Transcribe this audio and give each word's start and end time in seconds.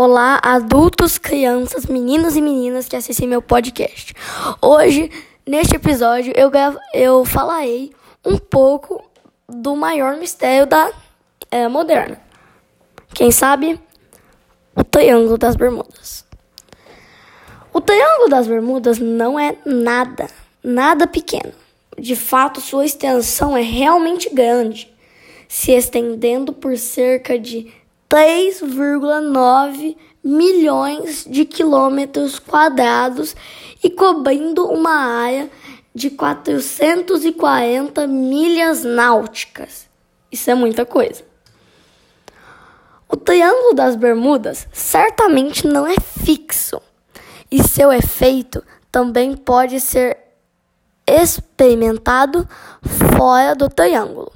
Olá, 0.00 0.38
adultos, 0.44 1.18
crianças, 1.18 1.84
meninos 1.86 2.36
e 2.36 2.40
meninas 2.40 2.86
que 2.86 2.94
assistem 2.94 3.26
meu 3.26 3.42
podcast. 3.42 4.14
Hoje, 4.62 5.10
neste 5.44 5.74
episódio, 5.74 6.32
eu, 6.36 6.52
eu 6.94 7.24
falarei 7.24 7.92
um 8.24 8.38
pouco 8.38 9.02
do 9.48 9.74
maior 9.74 10.16
mistério 10.16 10.68
da 10.68 10.92
era 11.50 11.68
moderna. 11.68 12.16
Quem 13.12 13.32
sabe? 13.32 13.76
O 14.72 14.84
Triângulo 14.84 15.36
das 15.36 15.56
Bermudas. 15.56 16.24
O 17.72 17.80
Triângulo 17.80 18.28
das 18.28 18.46
Bermudas 18.46 19.00
não 19.00 19.36
é 19.36 19.56
nada, 19.66 20.28
nada 20.62 21.08
pequeno. 21.08 21.52
De 21.98 22.14
fato, 22.14 22.60
sua 22.60 22.86
extensão 22.86 23.56
é 23.56 23.62
realmente 23.62 24.32
grande, 24.32 24.94
se 25.48 25.72
estendendo 25.72 26.52
por 26.52 26.78
cerca 26.78 27.36
de 27.36 27.76
3,9 28.08 29.96
milhões 30.24 31.26
de 31.28 31.44
quilômetros 31.44 32.38
quadrados 32.38 33.36
e 33.82 33.90
cobrindo 33.90 34.66
uma 34.66 34.94
área 34.94 35.50
de 35.94 36.10
440 36.10 38.06
milhas 38.06 38.84
náuticas. 38.84 39.88
Isso 40.30 40.50
é 40.50 40.54
muita 40.54 40.86
coisa. 40.86 41.24
O 43.08 43.16
Triângulo 43.16 43.74
das 43.74 43.96
Bermudas 43.96 44.68
certamente 44.72 45.66
não 45.66 45.86
é 45.86 45.96
fixo 45.98 46.80
e 47.50 47.62
seu 47.66 47.92
efeito 47.92 48.62
também 48.92 49.34
pode 49.34 49.80
ser 49.80 50.18
experimentado 51.06 52.46
fora 53.16 53.54
do 53.54 53.68
triângulo. 53.70 54.30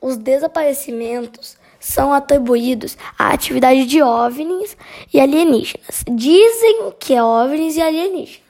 Os 0.00 0.16
desaparecimentos 0.16 1.58
são 1.82 2.12
atribuídos 2.12 2.96
à 3.18 3.32
atividade 3.32 3.84
de 3.86 4.00
OVNIs 4.00 4.76
e 5.12 5.20
alienígenas. 5.20 6.04
Dizem 6.08 6.92
que 6.98 7.12
é 7.12 7.22
OVNIs 7.22 7.76
e 7.76 7.82
alienígenas. 7.82 8.40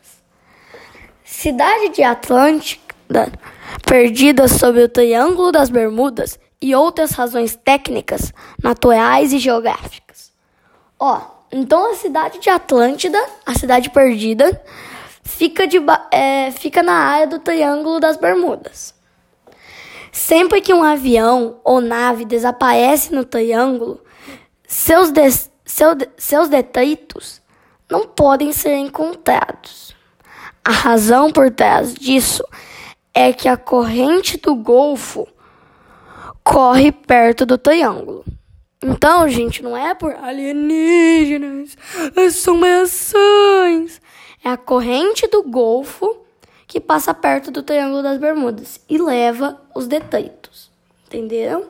Cidade 1.25 1.89
de 1.89 2.03
Atlântida, 2.03 3.33
perdida 3.87 4.47
sob 4.47 4.83
o 4.83 4.89
Triângulo 4.89 5.51
das 5.51 5.71
Bermudas 5.71 6.39
e 6.61 6.75
outras 6.75 7.13
razões 7.13 7.57
técnicas, 7.57 8.35
naturais 8.63 9.33
e 9.33 9.39
geográficas. 9.39 10.31
Ó, 11.01 11.23
então 11.51 11.91
a 11.91 11.97
cidade 11.97 12.39
de 12.39 12.51
Atlântida, 12.51 13.19
a 13.47 13.55
cidade 13.55 13.89
perdida, 13.89 14.63
fica, 15.25 15.67
de, 15.67 15.79
é, 16.11 16.51
fica 16.51 16.83
na 16.83 16.93
área 16.93 17.27
do 17.27 17.39
Triângulo 17.39 17.99
das 17.99 18.19
Bermudas. 18.19 18.95
Sempre 20.13 20.61
que 20.61 20.75
um 20.75 20.83
avião 20.83 21.59
ou 21.65 21.81
nave 21.81 22.27
desaparece 22.27 23.15
no 23.15 23.25
triângulo, 23.25 23.99
seus, 24.67 25.11
de, 25.11 25.31
seu, 25.65 25.97
seus 26.19 26.51
detritos 26.51 27.41
não 27.91 28.07
podem 28.07 28.53
ser 28.53 28.77
encontrados. 28.77 29.97
A 30.63 30.71
razão 30.71 31.33
por 31.33 31.51
trás 31.51 31.95
disso 31.95 32.45
é 33.15 33.33
que 33.33 33.49
a 33.49 33.57
corrente 33.57 34.37
do 34.37 34.55
Golfo 34.55 35.27
corre 36.45 36.93
perto 36.93 37.47
do 37.47 37.57
triângulo. 37.57 38.23
Então, 38.85 39.27
gente, 39.29 39.63
não 39.63 39.77
é 39.77 39.95
por 39.95 40.15
alienígenas, 40.15 41.77
assombrações. 42.17 44.01
É 44.45 44.51
a 44.51 44.57
corrente 44.57 45.27
do 45.29 45.43
Golfo 45.43 46.22
que 46.73 46.81
passa 46.81 47.13
perto 47.13 47.51
do 47.51 47.63
Triângulo 47.63 48.03
das 48.03 48.17
Bermudas 48.17 48.81
e 48.89 48.97
leva 48.97 49.61
os 49.75 49.87
detritos. 49.87 50.71
Entenderam? 51.07 51.67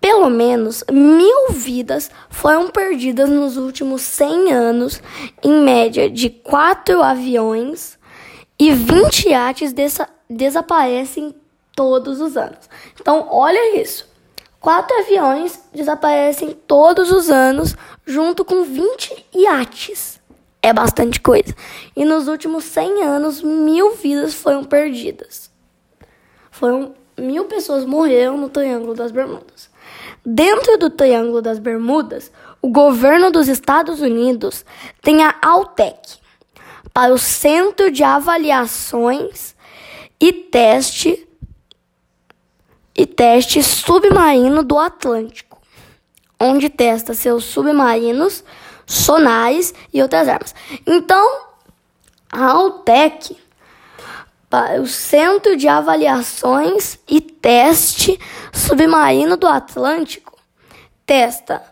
Pelo 0.00 0.30
menos 0.30 0.84
mil 0.88 1.48
vidas 1.50 2.08
foram 2.30 2.70
perdidas 2.70 3.28
nos 3.28 3.56
últimos 3.56 4.02
100 4.02 4.52
anos, 4.52 5.02
em 5.42 5.64
média 5.64 6.08
de 6.08 6.30
quatro 6.30 7.02
aviões 7.02 7.98
e 8.56 8.70
20 8.70 9.30
iates 9.30 9.72
desa 9.72 10.08
desaparecem 10.30 11.34
todos 11.74 12.20
os 12.20 12.36
anos. 12.36 12.70
Então, 13.00 13.26
olha 13.32 13.82
isso. 13.82 14.08
Quatro 14.60 14.96
aviões 14.96 15.60
desaparecem 15.74 16.56
todos 16.68 17.10
os 17.10 17.30
anos, 17.30 17.74
junto 18.06 18.44
com 18.44 18.62
20 18.62 19.26
iates 19.34 20.20
é 20.66 20.72
bastante 20.72 21.20
coisa. 21.20 21.54
E 21.94 22.04
nos 22.04 22.26
últimos 22.26 22.64
100 22.64 23.04
anos, 23.04 23.40
mil 23.40 23.94
vidas 23.94 24.34
foram 24.34 24.64
perdidas. 24.64 25.48
Foram 26.50 26.92
mil 27.16 27.44
pessoas 27.44 27.84
morreram 27.84 28.36
no 28.36 28.48
Triângulo 28.48 28.92
das 28.92 29.12
Bermudas. 29.12 29.70
Dentro 30.24 30.76
do 30.76 30.90
Triângulo 30.90 31.40
das 31.40 31.60
Bermudas, 31.60 32.32
o 32.60 32.68
governo 32.68 33.30
dos 33.30 33.46
Estados 33.46 34.00
Unidos 34.00 34.64
tem 35.02 35.22
a 35.22 35.36
Altec 35.40 36.18
para 36.92 37.14
o 37.14 37.18
Centro 37.18 37.88
de 37.88 38.02
Avaliações 38.02 39.54
e 40.18 40.32
Teste 40.32 41.28
e 42.92 43.06
Teste 43.06 43.62
Submarino 43.62 44.64
do 44.64 44.76
Atlântico, 44.76 45.62
onde 46.40 46.68
testa 46.68 47.14
seus 47.14 47.44
submarinos 47.44 48.42
sonares 48.86 49.74
e 49.92 50.00
outras 50.00 50.28
armas. 50.28 50.54
Então, 50.86 51.46
a 52.30 52.46
Altec, 52.52 53.36
o 54.80 54.86
Centro 54.86 55.56
de 55.56 55.68
Avaliações 55.68 56.98
e 57.08 57.20
Teste 57.20 58.18
Submarino 58.52 59.36
do 59.36 59.46
Atlântico, 59.46 60.38
testa 61.04 61.62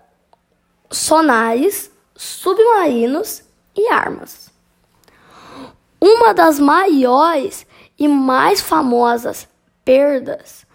sonares, 0.91 1.91
submarinos 2.15 3.43
e 3.77 3.89
armas. 3.89 4.51
Uma 6.01 6.35
das 6.35 6.59
maiores 6.59 7.67
e 7.99 8.07
mais 8.07 8.61
famosas 8.61 9.49
perdas 9.85 10.67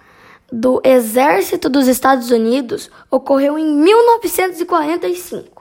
do 0.52 0.82
Exército 0.84 1.70
dos 1.70 1.88
Estados 1.88 2.32
Unidos 2.32 2.90
ocorreu 3.12 3.58
em 3.58 3.66
1945 3.66 5.59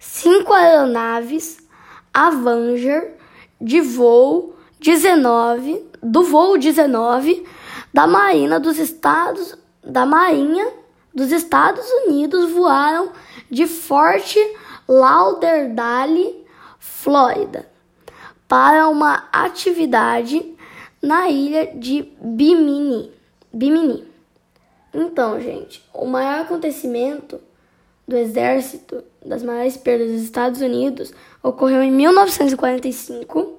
cinco 0.00 0.52
aeronaves 0.52 1.58
Avenger 2.12 3.14
de 3.60 3.80
voo 3.80 4.56
19 4.80 5.84
do 6.02 6.24
voo 6.24 6.58
19 6.58 7.46
da 7.94 8.06
Marinha 8.06 8.58
dos 8.58 8.78
Estados 8.78 9.56
da 9.84 10.04
Marinha 10.04 10.66
dos 11.14 11.30
Estados 11.30 11.84
Unidos 12.06 12.50
voaram 12.50 13.12
de 13.50 13.66
Fort 13.66 14.36
Lauderdale, 14.88 16.46
Flórida, 16.78 17.68
para 18.48 18.88
uma 18.88 19.28
atividade 19.32 20.56
na 21.02 21.28
ilha 21.28 21.66
de 21.74 22.02
Bimini. 22.20 23.12
Bimini. 23.52 24.08
Então, 24.92 25.40
gente, 25.40 25.88
o 25.92 26.06
maior 26.06 26.40
acontecimento 26.40 27.40
do 28.10 28.16
exército 28.16 29.02
das 29.24 29.42
maiores 29.42 29.76
perdas 29.76 30.10
dos 30.10 30.22
Estados 30.22 30.60
Unidos 30.60 31.14
ocorreu 31.42 31.82
em 31.82 31.92
1945 31.92 33.58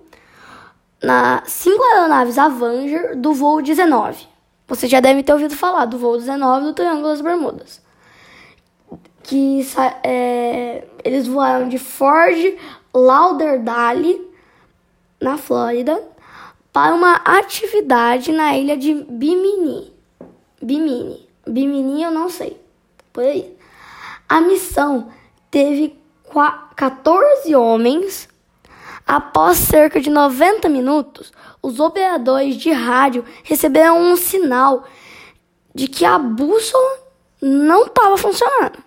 na 1.01 1.41
cinco 1.45 1.81
aeronaves 1.83 2.37
Avenger 2.37 3.17
do 3.17 3.33
voo 3.33 3.61
19. 3.61 4.27
Você 4.67 4.87
já 4.87 4.99
deve 4.99 5.23
ter 5.23 5.33
ouvido 5.33 5.55
falar 5.55 5.85
do 5.85 5.97
voo 5.97 6.17
19 6.17 6.65
do 6.65 6.73
Triângulo 6.73 7.07
das 7.07 7.21
Bermudas. 7.21 7.81
Que 9.23 9.65
é, 10.03 10.85
eles 11.03 11.27
voaram 11.27 11.69
de 11.69 11.77
Fort 11.77 12.35
Lauderdale, 12.93 14.29
na 15.19 15.37
Flórida, 15.37 16.01
para 16.73 16.93
uma 16.93 17.15
atividade 17.15 18.31
na 18.31 18.57
ilha 18.57 18.75
de 18.75 18.93
Bimini. 18.93 19.93
Bimini. 20.61 21.27
Bimini 21.47 22.03
eu 22.03 22.11
não 22.11 22.29
sei. 22.29 22.59
Por 23.13 23.23
aí. 23.23 23.60
A 24.31 24.39
missão 24.39 25.09
teve 25.51 25.93
14 26.77 27.53
homens. 27.53 28.29
Após 29.05 29.57
cerca 29.57 29.99
de 29.99 30.09
90 30.09 30.69
minutos, 30.69 31.33
os 31.61 31.81
operadores 31.81 32.55
de 32.55 32.71
rádio 32.71 33.25
receberam 33.43 33.99
um 33.99 34.15
sinal 34.15 34.85
de 35.75 35.85
que 35.85 36.05
a 36.05 36.17
bússola 36.17 36.99
não 37.41 37.87
estava 37.87 38.15
funcionando. 38.15 38.79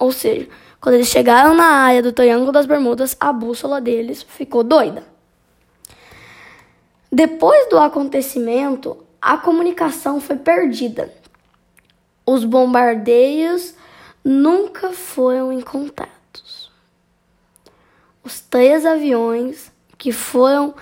Ou 0.00 0.10
seja, 0.10 0.48
quando 0.80 0.96
eles 0.96 1.06
chegaram 1.06 1.54
na 1.54 1.66
área 1.66 2.02
do 2.02 2.12
Triângulo 2.12 2.50
das 2.50 2.66
Bermudas, 2.66 3.16
a 3.20 3.32
bússola 3.32 3.80
deles 3.80 4.24
ficou 4.24 4.64
doida. 4.64 5.04
Depois 7.12 7.68
do 7.68 7.78
acontecimento, 7.78 8.96
a 9.20 9.38
comunicação 9.38 10.20
foi 10.20 10.34
perdida. 10.34 11.14
Os 12.26 12.44
bombardeios 12.44 13.76
nunca 14.24 14.92
foram 14.92 15.52
encontrados. 15.52 16.70
Os 18.22 18.40
três 18.40 18.86
aviões 18.86 19.72
que 19.98 20.12
foram 20.12 20.74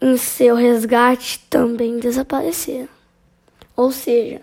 em 0.00 0.16
seu 0.16 0.54
resgate 0.54 1.44
também 1.50 1.98
desapareceram. 1.98 2.88
Ou 3.74 3.92
seja, 3.92 4.42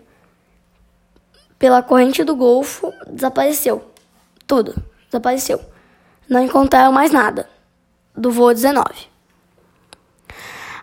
pela 1.58 1.82
corrente 1.82 2.24
do 2.24 2.36
Golfo 2.36 2.94
desapareceu. 3.08 3.84
Tudo 4.46 4.76
desapareceu. 5.08 5.60
Não 6.30 6.42
encontraram 6.44 6.92
mais 6.92 7.12
nada 7.12 7.50
do 8.16 8.32
voo 8.32 8.54
19. 8.54 9.14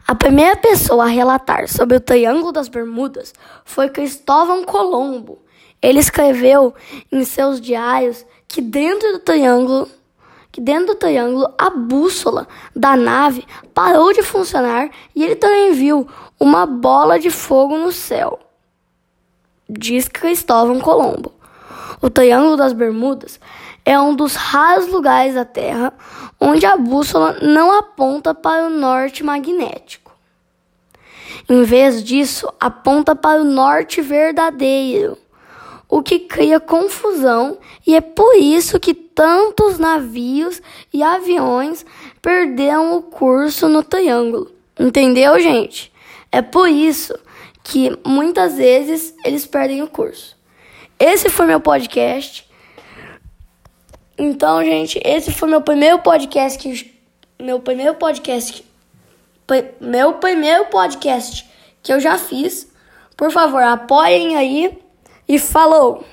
A 0.06 0.14
primeira 0.14 0.56
pessoa 0.56 1.04
a 1.04 1.08
relatar 1.08 1.68
sobre 1.68 1.96
o 1.96 2.00
Triângulo 2.00 2.50
das 2.50 2.66
Bermudas 2.66 3.32
foi 3.64 3.88
Cristóvão 3.88 4.64
Colombo. 4.64 5.38
Ele 5.82 5.98
escreveu 5.98 6.74
em 7.10 7.24
seus 7.24 7.60
diários 7.60 8.24
que 8.46 8.60
dentro 8.60 9.12
do 9.12 9.18
triângulo, 9.20 9.88
que 10.52 10.60
dentro 10.60 10.88
do 10.88 10.94
triângulo 10.96 11.52
a 11.56 11.70
bússola 11.70 12.46
da 12.74 12.96
nave 12.96 13.46
parou 13.72 14.12
de 14.12 14.22
funcionar 14.22 14.90
e 15.14 15.24
ele 15.24 15.36
também 15.36 15.72
viu 15.72 16.06
uma 16.38 16.66
bola 16.66 17.18
de 17.18 17.30
fogo 17.30 17.78
no 17.78 17.92
céu. 17.92 18.38
Diz 19.68 20.08
Cristóvão 20.08 20.80
Colombo. 20.80 21.32
O 22.02 22.08
Triângulo 22.08 22.56
das 22.56 22.72
Bermudas 22.72 23.38
é 23.84 23.98
um 24.00 24.14
dos 24.14 24.34
raros 24.34 24.88
lugares 24.88 25.34
da 25.34 25.44
Terra 25.44 25.92
onde 26.40 26.64
a 26.64 26.76
bússola 26.76 27.36
não 27.42 27.76
aponta 27.78 28.34
para 28.34 28.66
o 28.66 28.70
norte 28.70 29.22
magnético. 29.22 30.10
Em 31.48 31.62
vez 31.62 32.02
disso, 32.02 32.52
aponta 32.58 33.14
para 33.14 33.42
o 33.42 33.44
norte 33.44 34.00
verdadeiro, 34.00 35.18
o 35.90 36.02
que 36.02 36.20
cria 36.20 36.60
confusão 36.60 37.58
e 37.84 37.96
é 37.96 38.00
por 38.00 38.36
isso 38.36 38.78
que 38.78 38.94
tantos 38.94 39.76
navios 39.78 40.62
e 40.92 41.02
aviões 41.02 41.84
perderam 42.22 42.96
o 42.96 43.02
curso 43.02 43.68
no 43.68 43.82
triângulo. 43.82 44.52
Entendeu, 44.78 45.38
gente? 45.40 45.92
É 46.30 46.40
por 46.40 46.68
isso 46.68 47.18
que 47.64 47.90
muitas 48.06 48.56
vezes 48.56 49.12
eles 49.24 49.44
perdem 49.44 49.82
o 49.82 49.88
curso. 49.88 50.36
Esse 50.98 51.28
foi 51.28 51.46
meu 51.46 51.60
podcast. 51.60 52.48
Então, 54.16 54.62
gente, 54.64 55.00
esse 55.04 55.32
foi 55.32 55.48
meu 55.48 55.60
primeiro 55.60 55.98
podcast 55.98 56.58
que 56.58 56.94
meu 57.40 57.58
primeiro 57.58 57.94
podcast 57.94 58.64
meu 59.80 60.14
primeiro 60.14 60.66
podcast 60.66 61.44
que 61.82 61.92
eu 61.92 61.98
já 61.98 62.16
fiz. 62.16 62.70
Por 63.16 63.32
favor, 63.32 63.62
apoiem 63.62 64.36
aí 64.36 64.78
e 65.30 65.38
falou. 65.38 66.04